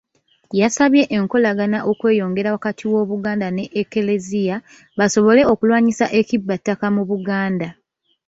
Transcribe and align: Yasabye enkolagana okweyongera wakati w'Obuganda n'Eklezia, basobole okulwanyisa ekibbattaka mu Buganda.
Yasabye 0.59 1.03
enkolagana 1.17 1.77
okweyongera 1.91 2.53
wakati 2.55 2.83
w'Obuganda 2.91 3.47
n'Eklezia, 3.55 4.55
basobole 4.99 5.41
okulwanyisa 5.53 6.05
ekibbattaka 6.19 6.85
mu 6.95 7.03
Buganda. 7.09 7.69